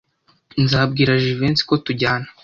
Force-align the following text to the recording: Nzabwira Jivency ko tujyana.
Nzabwira 0.63 1.19
Jivency 1.23 1.63
ko 1.69 1.75
tujyana. 1.85 2.27